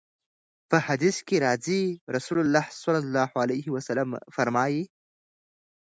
په 0.69 0.77
حديث 0.87 1.15
کي 1.27 1.37
راځي: 1.45 1.81
رسول 2.15 2.37
الله 2.41 2.65
صلی 2.81 2.99
الله 3.03 3.31
عليه 3.41 3.65
وسلم 3.75 4.09
فرمايلي: 4.35 4.85